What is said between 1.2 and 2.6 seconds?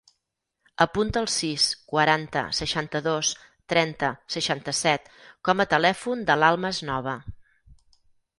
el sis, quaranta,